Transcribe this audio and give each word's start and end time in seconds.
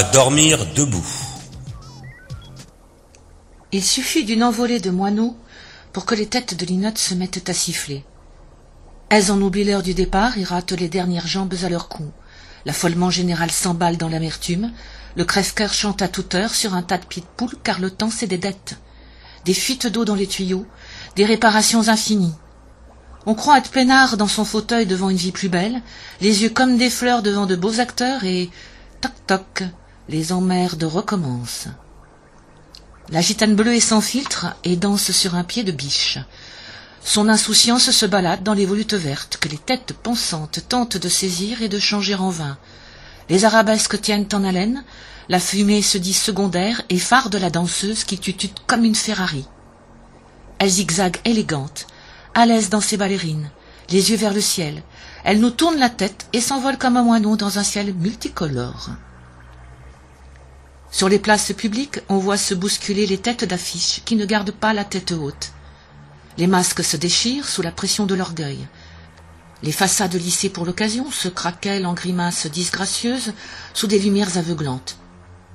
dormir 0.00 0.64
debout. 0.74 1.06
Il 3.72 3.84
suffit 3.84 4.24
d'une 4.24 4.42
envolée 4.42 4.80
de 4.80 4.90
moineaux 4.90 5.36
pour 5.92 6.06
que 6.06 6.14
les 6.14 6.26
têtes 6.26 6.58
de 6.58 6.64
linotte 6.64 6.98
se 6.98 7.14
mettent 7.14 7.48
à 7.48 7.52
siffler. 7.52 8.04
Elles 9.10 9.30
en 9.30 9.40
oublient 9.42 9.64
l'heure 9.64 9.82
du 9.82 9.92
départ 9.92 10.38
et 10.38 10.44
ratent 10.44 10.72
les 10.72 10.88
dernières 10.88 11.26
jambes 11.26 11.54
à 11.62 11.68
leur 11.68 11.88
cou. 11.88 12.10
L'affolement 12.64 13.10
général 13.10 13.50
s'emballe 13.50 13.98
dans 13.98 14.08
l'amertume. 14.08 14.72
Le 15.16 15.26
crève-cœur 15.26 15.74
chante 15.74 16.00
à 16.00 16.08
toute 16.08 16.34
heure 16.34 16.54
sur 16.54 16.74
un 16.74 16.82
tas 16.82 16.96
de 16.96 17.04
pieds 17.04 17.22
de 17.22 17.26
poule 17.36 17.56
car 17.62 17.78
le 17.78 17.90
temps 17.90 18.10
c'est 18.10 18.26
des 18.26 18.38
dettes. 18.38 18.78
Des 19.44 19.54
fuites 19.54 19.88
d'eau 19.88 20.06
dans 20.06 20.14
les 20.14 20.26
tuyaux, 20.26 20.66
des 21.16 21.26
réparations 21.26 21.88
infinies. 21.88 22.34
On 23.26 23.34
croit 23.34 23.58
être 23.58 23.70
peinard 23.70 24.16
dans 24.16 24.28
son 24.28 24.46
fauteuil 24.46 24.86
devant 24.86 25.10
une 25.10 25.16
vie 25.16 25.32
plus 25.32 25.50
belle, 25.50 25.82
les 26.22 26.42
yeux 26.42 26.50
comme 26.50 26.78
des 26.78 26.90
fleurs 26.90 27.22
devant 27.22 27.46
de 27.46 27.56
beaux 27.56 27.78
acteurs 27.78 28.24
et 28.24 28.50
toc 29.02 29.12
toc, 29.26 29.64
les 30.08 30.32
emmerdes 30.32 30.84
recommencent. 30.84 31.68
La 33.10 33.20
gitane 33.20 33.54
bleue 33.54 33.74
est 33.74 33.80
sans 33.80 34.00
filtre 34.00 34.46
et 34.64 34.76
danse 34.76 35.12
sur 35.12 35.34
un 35.34 35.44
pied 35.44 35.64
de 35.64 35.72
biche. 35.72 36.18
Son 37.04 37.28
insouciance 37.28 37.90
se 37.90 38.06
balade 38.06 38.42
dans 38.42 38.54
les 38.54 38.66
volutes 38.66 38.94
vertes 38.94 39.36
que 39.38 39.48
les 39.48 39.58
têtes 39.58 39.92
pensantes 39.92 40.60
tentent 40.68 40.96
de 40.96 41.08
saisir 41.08 41.62
et 41.62 41.68
de 41.68 41.78
changer 41.78 42.14
en 42.14 42.30
vain. 42.30 42.58
Les 43.28 43.44
arabesques 43.44 44.00
tiennent 44.00 44.28
en 44.32 44.44
haleine, 44.44 44.84
la 45.28 45.40
fumée 45.40 45.82
se 45.82 45.98
dit 45.98 46.14
secondaire 46.14 46.82
et 46.90 46.98
phare 46.98 47.30
de 47.30 47.38
la 47.38 47.50
danseuse 47.50 48.04
qui 48.04 48.18
tutute 48.18 48.62
comme 48.66 48.84
une 48.84 48.94
Ferrari. 48.94 49.46
Elle 50.58 50.70
zigzague 50.70 51.18
élégante, 51.24 51.86
à 52.34 52.46
l'aise 52.46 52.70
dans 52.70 52.80
ses 52.80 52.96
ballerines, 52.96 53.50
les 53.90 54.10
yeux 54.10 54.16
vers 54.16 54.34
le 54.34 54.40
ciel. 54.40 54.82
Elle 55.24 55.40
nous 55.40 55.50
tourne 55.50 55.78
la 55.78 55.90
tête 55.90 56.26
et 56.32 56.40
s'envole 56.40 56.78
comme 56.78 56.96
un 56.96 57.02
moineau 57.02 57.36
dans 57.36 57.58
un 57.58 57.64
ciel 57.64 57.94
multicolore. 57.94 58.90
Sur 60.92 61.08
les 61.08 61.18
places 61.18 61.54
publiques, 61.54 62.00
on 62.10 62.18
voit 62.18 62.36
se 62.36 62.52
bousculer 62.52 63.06
les 63.06 63.16
têtes 63.16 63.44
d'affiches 63.44 64.02
qui 64.04 64.14
ne 64.14 64.26
gardent 64.26 64.52
pas 64.52 64.74
la 64.74 64.84
tête 64.84 65.12
haute. 65.12 65.52
Les 66.36 66.46
masques 66.46 66.84
se 66.84 66.98
déchirent 66.98 67.48
sous 67.48 67.62
la 67.62 67.72
pression 67.72 68.04
de 68.04 68.14
l'orgueil. 68.14 68.68
Les 69.62 69.72
façades 69.72 70.14
lissées 70.14 70.50
pour 70.50 70.66
l'occasion 70.66 71.10
se 71.10 71.28
craquellent 71.28 71.86
en 71.86 71.94
grimaces 71.94 72.46
disgracieuses 72.46 73.32
sous 73.72 73.86
des 73.86 73.98
lumières 73.98 74.36
aveuglantes. 74.36 74.98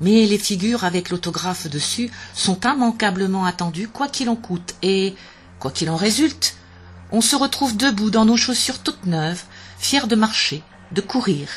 Mais 0.02 0.26
les 0.26 0.40
figures 0.40 0.84
avec 0.84 1.12
l'autographe 1.12 1.68
dessus 1.68 2.10
sont 2.34 2.60
immanquablement 2.62 3.46
attendues 3.46 3.88
quoi 3.88 4.08
qu'il 4.08 4.30
en 4.30 4.36
coûte 4.36 4.74
et, 4.82 5.16
quoi 5.60 5.70
qu'il 5.70 5.92
en 5.92 5.98
résulte, 5.98 6.56
on 7.12 7.22
se 7.22 7.36
retrouve 7.36 7.78
debout 7.78 8.10
dans 8.10 8.26
nos 8.26 8.38
chaussures 8.38 8.80
toutes 8.80 9.06
neuves, 9.06 9.44
fiers 9.78 10.08
de 10.08 10.16
marcher, 10.16 10.64
de 10.92 11.02
courir. 11.02 11.48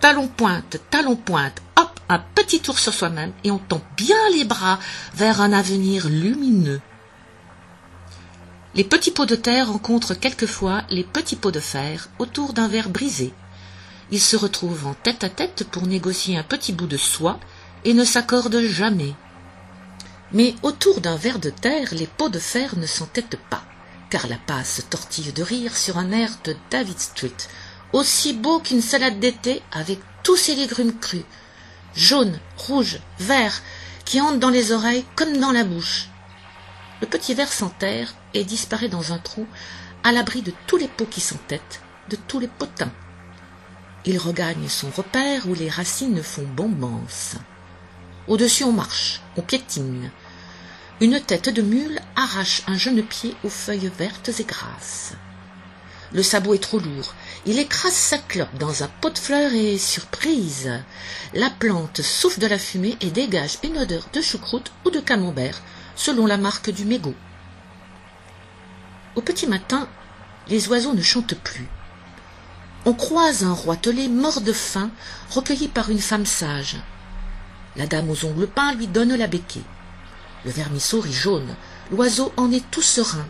Talons 0.00 0.28
pointe, 0.28 0.78
talons 0.90 1.16
pointe, 1.16 1.62
hop, 1.76 1.85
un 2.08 2.18
petit 2.18 2.60
tour 2.60 2.78
sur 2.78 2.94
soi-même 2.94 3.32
et 3.44 3.50
on 3.50 3.58
tend 3.58 3.80
bien 3.96 4.16
les 4.32 4.44
bras 4.44 4.78
vers 5.14 5.40
un 5.40 5.52
avenir 5.52 6.08
lumineux. 6.08 6.80
Les 8.74 8.84
petits 8.84 9.10
pots 9.10 9.26
de 9.26 9.36
terre 9.36 9.72
rencontrent 9.72 10.14
quelquefois 10.14 10.82
les 10.90 11.04
petits 11.04 11.36
pots 11.36 11.50
de 11.50 11.60
fer 11.60 12.08
autour 12.18 12.52
d'un 12.52 12.68
verre 12.68 12.90
brisé. 12.90 13.32
Ils 14.10 14.20
se 14.20 14.36
retrouvent 14.36 14.86
en 14.86 14.94
tête 14.94 15.24
à 15.24 15.28
tête 15.28 15.66
pour 15.70 15.86
négocier 15.86 16.36
un 16.36 16.42
petit 16.42 16.72
bout 16.72 16.86
de 16.86 16.96
soie 16.96 17.40
et 17.84 17.94
ne 17.94 18.04
s'accordent 18.04 18.60
jamais. 18.60 19.14
Mais 20.32 20.54
autour 20.62 21.00
d'un 21.00 21.16
verre 21.16 21.38
de 21.38 21.50
terre, 21.50 21.88
les 21.92 22.06
pots 22.06 22.28
de 22.28 22.38
fer 22.38 22.76
ne 22.76 22.86
s'entêtent 22.86 23.38
pas, 23.48 23.62
car 24.10 24.26
la 24.28 24.36
passe 24.36 24.82
tortille 24.90 25.32
de 25.32 25.42
rire 25.42 25.76
sur 25.76 25.98
un 25.98 26.10
air 26.10 26.30
de 26.44 26.54
David 26.70 26.98
Street, 26.98 27.36
aussi 27.92 28.32
beau 28.32 28.58
qu'une 28.58 28.82
salade 28.82 29.20
d'été 29.20 29.62
avec 29.72 30.00
tous 30.22 30.36
ses 30.36 30.54
légumes 30.54 30.98
crus, 30.98 31.24
jaunes, 31.96 32.38
rouges, 32.56 33.00
verts, 33.18 33.62
qui 34.04 34.20
entrent 34.20 34.38
dans 34.38 34.50
les 34.50 34.72
oreilles 34.72 35.04
comme 35.16 35.38
dans 35.38 35.52
la 35.52 35.64
bouche. 35.64 36.08
Le 37.00 37.06
petit 37.06 37.34
verre 37.34 37.52
s'enterre 37.52 38.14
et 38.34 38.44
disparaît 38.44 38.88
dans 38.88 39.12
un 39.12 39.18
trou, 39.18 39.46
à 40.04 40.12
l'abri 40.12 40.42
de 40.42 40.52
tous 40.66 40.76
les 40.76 40.88
pots 40.88 41.06
qui 41.06 41.20
s'entêtent, 41.20 41.80
de 42.08 42.16
tous 42.16 42.38
les 42.38 42.48
potins. 42.48 42.92
Il 44.04 44.18
regagne 44.18 44.68
son 44.68 44.88
repère 44.90 45.48
où 45.48 45.54
les 45.54 45.68
racines 45.68 46.22
font 46.22 46.46
bombance. 46.46 47.34
Au-dessus 48.28 48.64
on 48.64 48.72
marche, 48.72 49.20
on 49.36 49.42
piétine. 49.42 50.10
Une 51.00 51.20
tête 51.20 51.48
de 51.48 51.62
mule 51.62 52.00
arrache 52.14 52.62
un 52.68 52.78
jeune 52.78 53.02
pied 53.02 53.34
aux 53.44 53.50
feuilles 53.50 53.90
vertes 53.98 54.30
et 54.38 54.44
grasses. 54.44 55.14
Le 56.12 56.22
sabot 56.22 56.54
est 56.54 56.62
trop 56.62 56.78
lourd. 56.78 57.14
Il 57.46 57.58
écrase 57.58 57.92
sa 57.92 58.18
clope 58.18 58.56
dans 58.58 58.82
un 58.82 58.88
pot 59.00 59.10
de 59.10 59.18
fleurs 59.18 59.52
et, 59.52 59.76
surprise, 59.76 60.70
la 61.34 61.50
plante 61.50 62.02
souffle 62.02 62.40
de 62.40 62.46
la 62.46 62.58
fumée 62.58 62.96
et 63.00 63.10
dégage 63.10 63.58
une 63.64 63.78
odeur 63.78 64.06
de 64.12 64.20
choucroute 64.20 64.72
ou 64.84 64.90
de 64.90 65.00
camembert, 65.00 65.60
selon 65.96 66.26
la 66.26 66.36
marque 66.36 66.70
du 66.70 66.84
mégot. 66.84 67.14
Au 69.16 69.20
petit 69.20 69.46
matin, 69.46 69.88
les 70.48 70.68
oiseaux 70.68 70.94
ne 70.94 71.02
chantent 71.02 71.34
plus. 71.34 71.66
On 72.84 72.92
croise 72.92 73.42
un 73.42 73.52
roitelet 73.52 74.08
mort 74.08 74.40
de 74.40 74.52
faim, 74.52 74.90
recueilli 75.30 75.66
par 75.66 75.90
une 75.90 75.98
femme 75.98 76.26
sage. 76.26 76.76
La 77.74 77.86
dame 77.86 78.08
aux 78.10 78.24
ongles 78.24 78.46
peints 78.46 78.74
lui 78.74 78.86
donne 78.86 79.16
la 79.16 79.26
béquille. 79.26 79.64
Le 80.44 80.52
vermisseau 80.52 81.00
rit 81.00 81.12
jaune. 81.12 81.56
L'oiseau 81.90 82.32
en 82.36 82.52
est 82.52 82.64
tout 82.70 82.82
serein. 82.82 83.26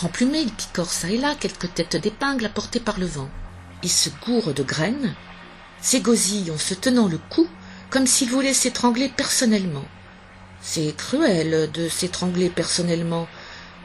Remplumé, 0.00 0.40
il 0.40 0.52
picore 0.52 0.92
çà 0.92 1.08
et 1.08 1.16
là 1.16 1.34
quelques 1.40 1.72
têtes 1.72 1.96
d'épingle 1.96 2.44
apportées 2.44 2.80
par 2.80 3.00
le 3.00 3.06
vent. 3.06 3.30
Il 3.82 3.88
se 3.88 4.10
gourre 4.26 4.52
de 4.52 4.62
graines, 4.62 5.14
s'égosille 5.80 6.50
en 6.50 6.58
se 6.58 6.74
tenant 6.74 7.08
le 7.08 7.16
cou, 7.30 7.48
comme 7.88 8.06
s'il 8.06 8.28
voulait 8.28 8.52
s'étrangler 8.52 9.08
personnellement. 9.08 9.86
C'est 10.60 10.94
cruel 10.94 11.70
de 11.72 11.88
s'étrangler 11.88 12.50
personnellement. 12.50 13.26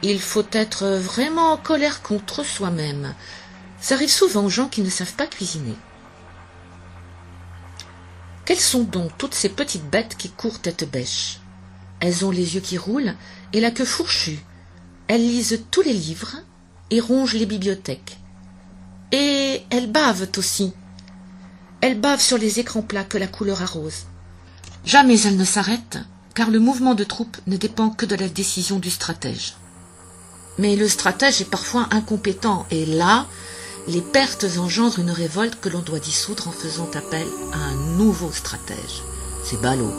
Il 0.02 0.20
faut 0.20 0.44
être 0.52 0.86
vraiment 0.86 1.52
en 1.52 1.56
colère 1.56 2.02
contre 2.02 2.44
soi-même. 2.44 3.14
Ça 3.80 3.94
arrive 3.94 4.10
souvent 4.10 4.44
aux 4.44 4.50
gens 4.50 4.68
qui 4.68 4.82
ne 4.82 4.90
savent 4.90 5.14
pas 5.14 5.26
cuisiner. 5.26 5.76
Quelles 8.44 8.60
sont 8.60 8.82
donc 8.82 9.16
toutes 9.16 9.34
ces 9.34 9.48
petites 9.48 9.88
bêtes 9.88 10.18
qui 10.18 10.28
courent 10.28 10.60
tête 10.60 10.90
bêche? 10.90 11.38
Elles 12.00 12.26
ont 12.26 12.30
les 12.30 12.54
yeux 12.54 12.60
qui 12.60 12.76
roulent 12.76 13.14
et 13.54 13.60
la 13.60 13.70
queue 13.70 13.86
fourchue. 13.86 14.40
Elles 15.14 15.28
lisent 15.28 15.60
tous 15.70 15.82
les 15.82 15.92
livres 15.92 16.36
et 16.90 16.98
rongent 16.98 17.34
les 17.34 17.44
bibliothèques. 17.44 18.18
Et 19.12 19.60
elles 19.68 19.92
bavent 19.92 20.26
aussi. 20.38 20.72
Elles 21.82 22.00
bavent 22.00 22.22
sur 22.22 22.38
les 22.38 22.60
écrans 22.60 22.80
plats 22.80 23.04
que 23.04 23.18
la 23.18 23.26
couleur 23.26 23.60
arrose. 23.60 24.06
Jamais 24.86 25.20
elles 25.20 25.36
ne 25.36 25.44
s'arrêtent, 25.44 25.98
car 26.34 26.48
le 26.48 26.60
mouvement 26.60 26.94
de 26.94 27.04
troupe 27.04 27.36
ne 27.46 27.58
dépend 27.58 27.90
que 27.90 28.06
de 28.06 28.16
la 28.16 28.30
décision 28.30 28.78
du 28.78 28.88
stratège. 28.88 29.52
Mais 30.56 30.76
le 30.76 30.88
stratège 30.88 31.42
est 31.42 31.50
parfois 31.50 31.88
incompétent, 31.90 32.64
et 32.70 32.86
là, 32.86 33.26
les 33.88 34.00
pertes 34.00 34.46
engendrent 34.56 34.98
une 34.98 35.10
révolte 35.10 35.60
que 35.60 35.68
l'on 35.68 35.82
doit 35.82 35.98
dissoudre 35.98 36.48
en 36.48 36.52
faisant 36.52 36.88
appel 36.94 37.26
à 37.52 37.58
un 37.58 37.96
nouveau 37.98 38.32
stratège. 38.32 39.02
C'est 39.44 39.60
ballot. 39.60 39.92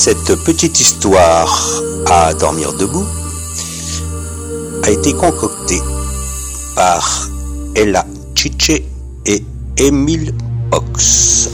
Cette 0.00 0.36
petite 0.44 0.78
histoire 0.78 1.82
à 2.06 2.32
dormir 2.32 2.72
debout 2.72 3.04
a 4.84 4.90
été 4.90 5.12
concoctée 5.12 5.80
par 6.76 7.28
Ella 7.74 8.06
Chiche 8.32 8.80
et 9.26 9.44
Émile 9.76 10.32
Ox. 10.70 11.50